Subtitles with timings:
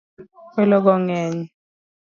[0.55, 1.37] Welo go ngeny.